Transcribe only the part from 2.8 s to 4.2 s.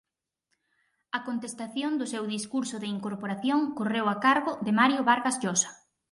incorporación correu a